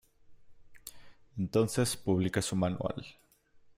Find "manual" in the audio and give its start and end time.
2.55-3.05